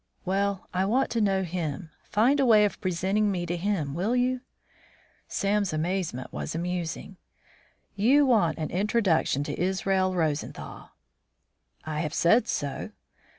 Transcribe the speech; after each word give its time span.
"Well, 0.25 0.67
I 0.73 0.83
want 0.85 1.11
to 1.11 1.21
know 1.21 1.43
him. 1.43 1.91
Find 2.05 2.39
a 2.39 2.45
way 2.47 2.65
of 2.65 2.81
presenting 2.81 3.29
me 3.29 3.45
to 3.45 3.55
him, 3.55 3.93
will 3.93 4.15
you?" 4.15 4.41
Sam's 5.27 5.73
amazement 5.73 6.33
was 6.33 6.55
amusing. 6.55 7.17
"You 7.95 8.25
want 8.25 8.57
an 8.57 8.71
introduction 8.71 9.43
to 9.43 9.59
Israel 9.61 10.15
Rosenthal?" 10.15 10.89
"I 11.85 11.99
have 11.99 12.15
said 12.15 12.47
so." 12.47 12.89